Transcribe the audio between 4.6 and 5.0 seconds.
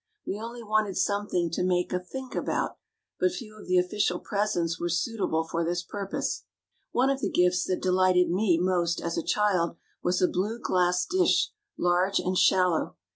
were